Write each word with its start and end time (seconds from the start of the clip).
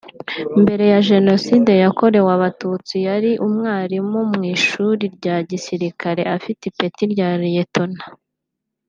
Mbere 0.61 0.83
ya 0.93 0.99
Jenoside 1.09 1.71
yakorewe 1.83 2.29
abatutsi 2.37 2.95
yari 3.07 3.31
umwarimu 3.45 4.19
mu 4.31 4.41
ishuri 4.55 5.03
rya 5.15 5.35
gisirikare 5.49 6.21
afite 6.35 6.61
ipeti 6.67 7.03
rya 7.13 7.29
Lieutenant 7.41 8.01